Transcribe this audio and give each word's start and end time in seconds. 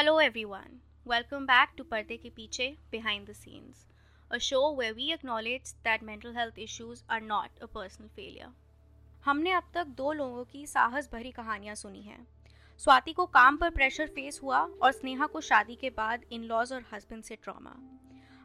Hello, 0.00 0.16
everyone. 0.16 0.76
Welcome 1.06 1.44
back 1.44 1.76
to 1.76 1.84
Parde 1.84 2.14
Ke 2.20 2.30
Piche 2.34 2.76
Behind 2.90 3.26
the 3.26 3.34
Scenes, 3.34 3.80
a 4.30 4.38
show 4.40 4.70
where 4.72 4.94
we 4.94 5.12
acknowledge 5.12 5.72
that 5.84 6.00
mental 6.00 6.32
health 6.32 6.56
issues 6.56 7.02
are 7.10 7.20
not 7.20 7.58
a 7.60 7.68
personal 7.74 8.08
failure. 8.14 8.48
हमने 9.24 9.50
अब 9.50 9.62
तक 9.74 9.86
दो 9.98 10.12
लोगों 10.12 10.44
की 10.44 10.66
साहस 10.66 11.10
भरी 11.12 11.30
कहानियाँ 11.30 11.74
सुनी 11.74 12.00
हैं। 12.02 12.26
स्वाति 12.78 13.12
को 13.12 13.26
काम 13.26 13.56
पर 13.56 13.70
प्रेशर 13.70 14.06
फेस 14.06 14.40
हुआ 14.42 14.60
और 14.82 14.92
स्नेहा 14.92 15.26
को 15.26 15.40
शादी 15.40 15.74
के 15.74 15.90
बाद 15.90 16.24
इन 16.32 16.44
लॉज 16.44 16.72
और 16.72 16.86
हस्बैंड 16.92 17.22
से 17.22 17.36
ट्रॉमा 17.36 17.76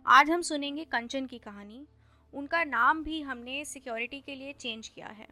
आज 0.05 0.29
हम 0.29 0.41
सुनेंगे 0.41 0.85
कंचन 0.91 1.25
की 1.25 1.37
कहानी। 1.37 1.85
उनका 2.33 2.63
नाम 2.63 3.03
भी 3.03 3.21
हमने 3.21 3.65
सिक्योरिटी 3.65 4.21
के 4.21 4.35
लिए 4.35 4.53
चेंज 4.53 4.87
किया 4.87 5.15
है। 5.21 5.27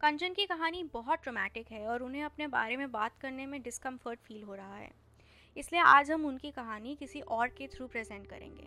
कंचन 0.00 0.34
की 0.34 0.46
कहानी 0.46 0.84
बहुत 0.92 1.22
ट्रोमैटिक 1.22 1.72
है 1.72 1.86
और 1.86 2.02
उन्हें 2.02 2.24
अपने 2.24 2.46
बारे 2.46 2.76
में 2.76 2.90
बात 2.92 3.18
करने 3.20 3.46
में 3.46 3.60
डिस्कम्फर्ट 3.62 4.20
फील 4.20 4.42
हो 4.42 4.54
रहा 4.54 4.76
है। 4.76 5.05
इसलिए 5.56 5.80
आज 5.80 6.10
हम 6.10 6.24
उनकी 6.26 6.50
कहानी 6.50 6.94
किसी 6.94 7.20
और 7.20 7.48
के 7.48 7.66
थ्रू 7.66 7.86
प्रेजेंट 7.86 8.26
करेंगे। 8.26 8.66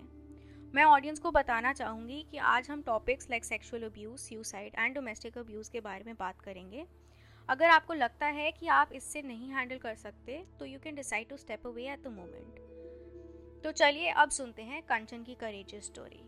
मैं 0.74 0.84
ऑडियंस 0.84 1.20
को 1.20 1.32
बताना 1.32 1.74
चाहूँगी 1.74 2.26
कि 2.32 2.38
आज 2.38 2.70
हम 2.70 2.82
topics 2.82 3.30
like 3.30 3.46
sexual 3.46 3.84
abuse 3.84 4.22
suicide 4.22 4.76
and 4.80 4.96
domestic 4.96 5.38
abuse 5.38 5.72
के 5.72 5.82
बारे 5.82 6.04
में 6.04 6.16
बात 6.16 6.42
करेंगे। 6.42 6.86
अगर 7.50 7.70
आपको 7.70 7.94
लगता 7.94 8.26
है 8.28 8.52
कि 8.52 8.68
आप 8.68 8.90
इससे 8.94 9.22
नहीं 9.22 9.50
हैंडल 9.50 9.78
कर 9.78 9.96
सकते 9.96 10.44
तो 10.60 10.66
you 10.66 10.80
can 10.80 10.96
decide 10.96 11.30
to 11.30 11.38
step 11.38 11.68
away 11.68 11.88
at 11.92 12.04
the 12.04 12.08
moment 12.08 12.68
तो 13.64 13.72
चलिए 13.72 14.10
अब 14.12 14.30
सुनते 14.30 14.62
हैं 14.62 14.82
कंचन 14.84 15.24
की 15.24 15.36
करेजियस 15.36 15.86
स्टोरी 15.86 16.22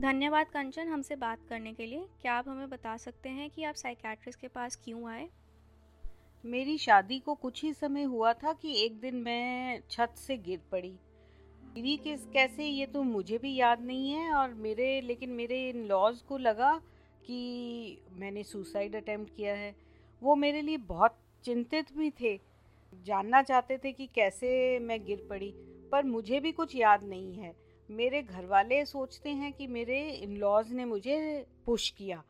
धन्यवाद 0.00 0.46
कंचन 0.46 0.88
हमसे 0.88 1.16
बात 1.16 1.46
करने 1.48 1.72
के 1.72 1.86
लिए। 1.86 2.06
क्या 2.22 2.34
आप 2.34 2.48
हमें 2.48 2.68
बता 2.70 2.96
सकते 2.96 3.28
हैं 3.28 3.50
कि 3.50 3.64
आप 3.64 3.74
साइकेट्रिस्ट 3.74 4.40
के 4.40 4.48
पास 4.48 4.76
क्यों 4.76 5.08
आए? 5.10 5.28
मेरी 6.46 6.78
शादी 6.78 7.18
को 7.18 7.34
कुछ 7.34 7.62
ही 7.64 7.72
समय 7.72 8.02
हुआ 8.02 8.32
था 8.32 8.52
कि 8.52 8.84
एक 8.84 9.00
दिन 9.00 9.14
मैं 9.14 9.82
छत 9.90 10.14
से 10.16 10.36
गिर 10.36 10.60
पड़ी। 10.72 10.98
गिरी 11.74 11.96
किस, 11.96 12.26
कैसे, 12.26 12.64
ये 12.64 12.86
तो 12.86 13.02
मुझे 13.02 13.38
भी 13.38 13.54
याद 13.54 13.80
नहीं 13.80 14.10
है 14.10 14.32
और 14.34 14.54
मेरे, 14.54 15.00
लेकिन 15.00 15.30
मेरे 15.30 15.68
इन 15.68 15.84
लॉज 15.86 16.22
को 16.22 16.38
लगा 16.38 16.82
कि 17.26 17.98
मैंने 18.12 18.42
सुसाइड 18.42 18.96
अटेम्प्ट 18.96 19.36
किया 19.36 19.54
है। 19.54 19.74
वो 20.22 20.34
मेरे 20.34 20.62
लिए 20.62 20.76
बहुत 20.76 21.18
चिंतित 21.44 21.92
भी 21.96 22.10
थे। 22.10 22.40
जानना 23.04 23.42
चाहते 23.42 23.78
थे 23.78 23.92
कि 23.92 24.06
कैसे 24.06 24.78
मैं 24.78 25.04
गिर 25.04 25.26
पड़ी, 25.30 25.54
पर 25.92 26.04
मुझे 26.04 26.40
भी 26.40 26.52
कुछ 26.52 26.76
याद 26.76 27.04
नहीं 27.04 27.34
है। 27.34 27.56
मेरे 27.90 28.22
घर 28.22 28.46
वाले 28.46 28.84
सोचते 28.84 29.30
हैं 29.30 29.52
कि 29.52 29.66
मेरे 29.66 30.10
इन 30.10 30.36
लॉज 30.36 30.72
ने 30.72 30.84
मुझे 30.84 31.46
पुश 31.66 31.90
किया। 31.90 32.24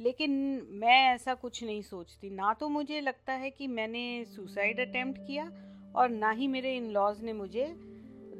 लेकिन 0.00 0.30
मैं 0.72 0.98
ऐसा 1.04 1.34
कुछ 1.34 1.62
नहीं 1.64 1.82
सोचती। 1.82 2.30
ना 2.30 2.52
तो 2.54 2.68
मुझे 2.68 3.00
लगता 3.00 3.32
है 3.32 3.50
कि 3.50 3.66
मैंने 3.68 4.24
सुसाइड 4.24 4.80
अटेम्प्ट 4.80 5.20
किया 5.26 5.50
और 5.96 6.08
ना 6.10 6.30
ही 6.30 6.46
मेरे 6.48 6.76
इन 6.76 6.90
लॉज 6.90 7.22
ने 7.22 7.32
मुझे 7.32 7.64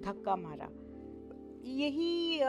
धक्का 0.05 0.36
मारा। 0.36 0.69
यही 1.64 2.41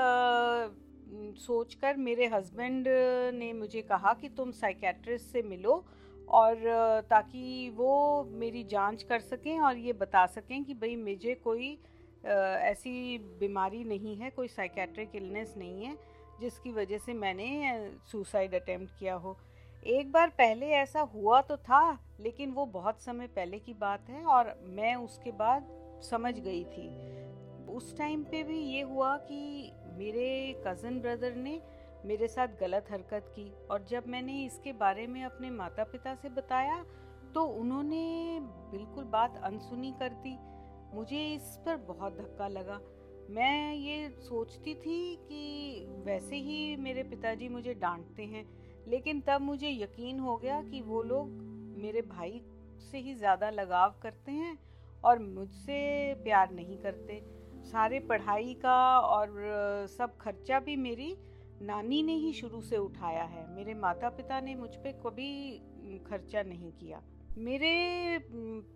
सोचकर 1.38 1.98
मेरे 1.98 2.28
हस्बैंड 2.28 2.88
ने 3.34 3.52
मुझे 3.54 3.82
कहा 3.82 4.14
कि 4.14 4.30
तुम 4.30 4.52
साइकेट्रिस्ट 4.52 5.26
से 5.26 5.42
मिलो 5.42 5.84
और 6.30 6.56
ताकि 7.10 7.70
वो 7.76 8.24
मेरी 8.32 8.64
जाँच 8.64 9.04
कर 9.04 9.20
सकें 9.20 9.60
और 9.60 9.78
ये 9.78 9.94
बता 9.94 10.26
सकें 10.26 10.64
कि 10.64 10.74
भाई 10.74 10.96
मुझे 10.96 11.34
कोई 11.36 11.78
ऐसी 12.26 13.18
बीमारी 13.40 13.84
नहीं 13.84 14.16
है, 14.16 14.30
कोई 14.30 14.48
साइकेट्रिक 14.48 15.16
इलनेस 15.16 15.54
नहीं 15.58 15.86
है। 15.86 15.96
जिसकी 16.40 16.72
वजह 16.72 16.98
से 16.98 17.14
मैंने 17.14 17.48
सुसाइड 18.12 18.56
अटेम्प्ट 18.56 19.00
किया 19.00 19.16
हो। 19.16 19.38
एक 19.88 20.12
बार 20.12 20.30
पहले 20.30 20.66
ऐसा 20.68 21.02
हुआ 21.14 21.42
तो 21.42 21.58
था, 21.58 21.98
लेकिन 22.20 22.52
वो 22.52 22.66
बहुत 22.66 23.02
समय 23.02 23.28
पहले 23.28 23.60
की 23.60 23.74
बात 23.74 24.10
है 24.10 24.24
और 24.26 24.54
मैं 24.70 24.96
उसके 24.96 25.32
बाद 25.32 25.68
समझ 26.04 26.34
गई 26.40 26.64
थी। 26.66 26.88
उस 27.70 27.98
टाइम 27.98 28.24
पे 28.24 28.44
भी 28.44 28.60
ये 28.60 28.82
हुआ 28.82 29.16
कि 29.18 29.72
मेरे 29.98 30.64
कज़न 30.68 31.00
ब्रदर 31.00 31.36
ने 31.36 31.62
मेरे 32.06 32.28
साथ 32.28 32.48
गलत 32.60 32.88
हरकत 32.92 33.32
की 33.36 33.52
और 33.72 33.86
जब 33.90 34.04
मैंने 34.08 34.44
इसके 34.46 34.74
बारे 34.74 35.08
में 35.08 35.24
अपने 35.24 35.50
माता 35.50 35.84
पिता 35.84 36.16
से 36.16 36.30
बताया 36.30 36.84
तो 37.34 37.44
उन्होंने 37.44 38.40
बिल्कुल 38.72 39.04
बात 39.04 39.42
अनसुनी 39.44 39.92
कर 40.00 40.14
दी। 40.24 40.38
मुझे 40.94 41.26
इस 41.34 41.58
पर 41.66 41.76
बहुत 41.88 42.18
धक्का 42.18 42.48
लगा। 42.48 42.80
मैं 43.30 43.74
ये 43.76 44.10
सोचती 44.20 44.74
थी 44.76 45.16
कि 45.24 46.04
वैसे 46.06 46.36
ही 46.36 46.76
मेरे 46.76 47.04
पिताजी 47.04 47.48
मुझे 47.50 47.74
डांटते 47.74 48.24
हैं, 48.24 48.46
लेकिन 48.88 49.22
तब 49.22 49.42
मुझे 49.42 49.70
यकीन 49.72 50.20
हो 50.20 50.36
गया 50.38 50.62
कि 50.62 50.82
वो 50.82 51.02
लोग 51.02 51.30
मेरे 51.78 52.02
भाई 52.02 52.42
से 52.82 52.98
ही 52.98 53.14
ज़्यादा 53.16 53.50
लगाव 53.50 53.94
करते 54.04 54.32
हैं 54.32 54.58
और 55.04 55.20
मुझसे 55.20 56.14
प्यार 56.24 56.52
नहीं 56.52 56.78
करते। 56.78 57.22
सारे 57.64 58.00
पढ़ाई 58.00 58.54
का 58.54 59.00
और 59.00 59.36
सब 59.90 60.18
खर्चा 60.18 60.60
भी 60.60 60.76
मेरी 60.78 61.16
नानी 61.62 62.02
ने 62.04 62.14
ही 62.14 62.34
शुरू 62.34 62.62
से 62.62 62.78
उठाया 62.78 63.24
है। 63.24 63.48
मेरे 63.56 63.74
माता 63.74 64.10
पिता 64.10 64.40
ने 64.42 64.56
मुझ 64.56 64.76
पर 64.76 65.02
कभी 65.06 65.32
खर्चा 66.10 66.44
नहीं 66.44 66.72
किया। 66.72 67.02
मेरे 67.40 68.20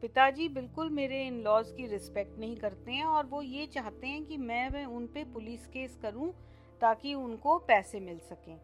पिताजी 0.02 0.48
बिल्कुल 0.50 0.90
मेरे 0.90 1.22
इन 1.28 1.42
लॉज 1.42 1.72
की 1.72 1.88
रिस्पेक्ट 1.88 2.38
नहीं 2.40 2.56
करते 2.56 2.92
हैं 2.92 3.06
और 3.06 3.26
वो 3.26 3.42
ये 3.42 3.66
चाहते 3.66 4.08
हैं 4.08 4.24
कि 4.26 4.38
मैं 4.38 4.86
उन 4.86 5.08
पर 5.08 5.24
पुलिस 5.24 5.66
केस 5.68 5.98
करूँ 6.02 6.32
ताकि 6.82 7.14
उनको 7.14 7.58
पैसे 7.60 8.00
मिल 8.00 8.20
सकें। 8.20 8.56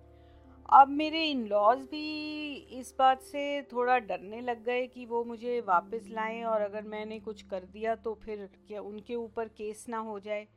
अब 0.69 0.89
मेरे 0.89 1.23
इन 1.23 1.45
लॉज 1.47 1.79
भी 1.81 2.55
इस 2.79 2.93
बात 2.99 3.21
से 3.21 3.61
थोड़ा 3.73 3.97
डरने 3.99 4.41
लग 4.41 4.63
गए 4.65 4.87
कि 4.87 5.05
वो 5.05 5.23
मुझे 5.23 5.59
वापस 5.67 6.07
लाएँ 6.11 6.43
और 6.43 6.61
अगर 6.61 6.83
मैंने 6.87 7.19
कुछ 7.19 7.41
कर 7.41 7.65
दिया 7.73 7.95
तो 7.95 8.13
फिर 8.15 8.49
क्या 8.67 8.81
उनके 8.81 9.15
ऊपर 9.15 9.47
केस 9.47 9.85
ना 9.89 9.97
हो 9.99 10.19
जाए। 10.19 10.47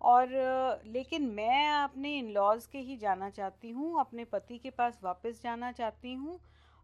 और, 0.00 0.28
लेकिन 0.86 1.26
मैं 1.26 1.68
अपने 1.68 2.18
इन 2.18 2.30
लॉज 2.32 2.66
के 2.66 2.78
ही 2.78 2.96
जाना 2.96 3.30
चाहती 3.30 3.70
हूँ, 3.70 3.98
अपने 4.00 4.24
पति 4.24 4.58
के 4.58 4.70
पास 4.70 5.00
वापस 5.04 5.40
जाना 5.42 5.72
चाहती 5.72 6.14
हूँ 6.14 6.40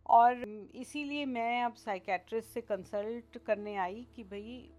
और 0.07 0.43
इसीलिए 0.75 1.25
मैं 1.27 1.63
अब 1.63 1.75
साइकेट्रिस्ट 1.75 2.49
से 2.49 2.61
कंसल्ट 2.61 3.39
करने 3.39 3.77
आई 3.77 4.07
कि 4.17 4.25
भाई 4.25 4.71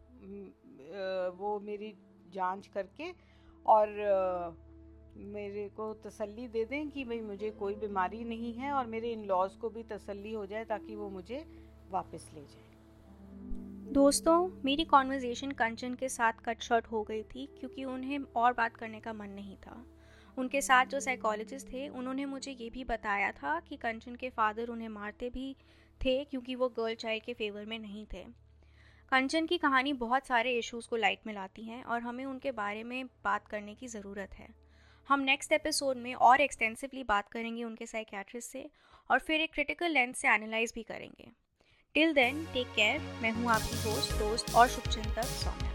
वो 1.37 1.59
मेरी 1.59 1.93
जाँच 2.33 2.67
करके 2.67 3.11
और 3.65 3.87
मेरे 5.17 5.67
को 5.69 5.93
तसल्ली 5.93 6.47
दे 6.47 6.65
दें 6.65 6.89
कि 6.89 7.03
भाई 7.03 7.19
मुझे 7.21 7.49
कोई 7.51 7.75
बीमारी 7.75 8.23
नहीं 8.23 8.53
है 8.53 8.71
और 8.71 8.85
मेरे 8.85 9.11
इन 9.11 9.23
लॉज 9.25 9.55
को 9.55 9.69
भी 9.69 9.83
तसल्ली 9.83 10.33
हो 10.33 10.45
जाए 10.45 10.65
ताकि 10.65 10.95
वो 10.95 11.09
मुझे 11.09 11.45
वापस 11.91 12.29
ले 12.33 12.41
जाए। 12.41 12.63
दोस्तों, 13.93 14.49
मेरी 14.65 14.83
कॉन्वर्जेशन 14.83 15.51
कंचन 15.51 15.95
के 15.95 16.09
साथ 16.09 16.33
कट 16.45 16.61
शॉर्ट 16.61 16.85
हो 16.85 17.03
गई 17.03 17.23
थी 17.23 17.45
क्योंकि 17.59 17.83
उन्हें 17.85 18.19
और 18.35 18.53
बात 18.53 18.75
करने 18.77 18.99
का 18.99 19.13
मन 19.13 19.29
नहीं 19.29 19.55
था। 19.57 19.85
उनके 20.37 20.61
साथ 20.61 20.85
जो 20.85 20.99
साइकोलॉजिस्ट 20.99 21.67
थे, 21.67 21.87
उन्होंने 21.89 22.25
मुझे 22.25 22.51
ये 22.51 22.69
भी 22.69 22.83
बताया 22.83 23.31
था 23.31 23.59
कि 23.59 23.75
कंचन 23.75 24.15
के 24.15 24.29
फादर 24.29 24.67
उन्हें 24.67 24.89
मारते 24.89 25.29
भी 25.29 25.55
थे 26.01 26.23
क्योंकि 26.23 26.55
वो 26.55 26.69
गर्ल 26.69 26.95
चाइल्ड 26.95 27.23
के 27.23 27.33
फेवर 27.33 27.65
में 27.65 27.77
नहीं 27.79 28.05
थे। 28.05 28.23
कंचन 29.11 29.45
की 29.45 29.57
कहानी 29.57 29.93
बहुत 29.93 30.27
सारे 30.27 30.57
इश्यूज़ 30.57 30.87
को 30.89 30.95
लाइट 30.95 31.27
में 31.27 31.33
लाती 31.33 31.63
हैं 31.63 31.83
और 31.83 32.01
हमें 32.01 32.25
उनके 32.25 32.51
बारे 32.51 32.83
में 32.83 33.05
बात 33.23 33.47
करने 33.47 33.75
की 33.75 33.87
ज़रूरत 33.87 34.33
है। 34.33 34.47
हम 35.07 35.19
नेक्स्ट 35.19 35.51
एपिसोड 35.51 35.97
में 35.97 36.13
और 36.15 36.41
एक्सटेंसिवली 36.41 37.03
बात 37.03 37.29
करेंगे 37.29 37.63
उनके 37.63 37.85
साइकेट्रिस्ट 37.85 38.51
से 38.51 38.69
और 39.09 39.19
फिर 39.19 39.41
एक 39.41 39.53
क्रिटिकल 39.53 39.91
लेंस 39.91 40.17
से 40.17 40.27
एनालाइज 40.27 40.71
भी 40.75 40.83
करेंगे। 40.83 41.31
टिल 41.95 42.13
देन 42.13 42.43
टेक 42.53 42.73
केयर 42.75 42.99
मैं 43.21 43.31
हूँ 43.31 43.49
आपकी 43.51 43.81
होस्ट 43.81 44.19
दोस्त 44.19 44.53
और 44.55 44.67
शुभचिंतक 44.67 45.23
सौम्या। 45.23 45.74